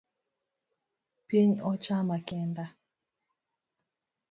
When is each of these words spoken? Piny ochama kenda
Piny 1.27 1.53
ochama 1.71 2.17
kenda 2.27 2.65